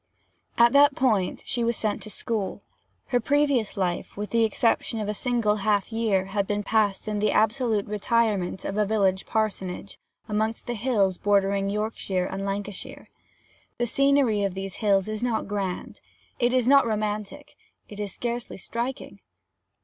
At 0.57 0.71
that 0.73 0.95
period 0.95 1.43
she 1.45 1.63
was 1.63 1.77
sent 1.77 2.01
to 2.01 2.09
school. 2.09 2.63
Her 3.09 3.19
previous 3.19 3.77
life, 3.77 4.17
with 4.17 4.31
the 4.31 4.43
exception 4.43 4.99
of 4.99 5.07
a 5.07 5.13
single 5.13 5.57
half 5.57 5.91
year, 5.93 6.25
had 6.33 6.47
been 6.47 6.63
passed 6.63 7.07
in 7.07 7.19
the 7.19 7.29
absolute 7.31 7.85
retirement 7.85 8.65
of 8.65 8.77
a 8.77 8.85
village 8.87 9.27
parsonage, 9.27 9.99
amongst 10.27 10.65
the 10.65 10.73
hills 10.73 11.19
bordering 11.19 11.69
Yorkshire 11.69 12.25
and 12.25 12.43
Lancashire. 12.43 13.09
The 13.77 13.85
scenery 13.85 14.41
of 14.41 14.55
these 14.55 14.77
hills 14.77 15.07
is 15.07 15.21
not 15.21 15.47
grand 15.47 16.01
it 16.39 16.51
is 16.51 16.67
not 16.67 16.87
romantic 16.87 17.55
it 17.87 17.99
is 17.99 18.11
scarcely 18.11 18.57
striking. 18.57 19.19